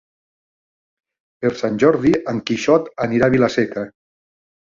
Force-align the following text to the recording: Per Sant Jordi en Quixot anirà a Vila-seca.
Per 1.43 1.51
Sant 1.59 1.75
Jordi 1.83 2.13
en 2.33 2.41
Quixot 2.49 2.89
anirà 3.07 3.27
a 3.31 3.35
Vila-seca. 3.35 3.85